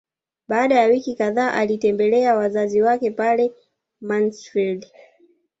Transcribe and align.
Baada 0.47 0.75
ya 0.75 0.85
wiki 0.87 1.15
kadhaa 1.15 1.51
alitembelea 1.53 2.35
wazazi 2.35 2.81
wake 2.81 3.11
pale 3.11 3.53
Mansfeld 4.01 4.85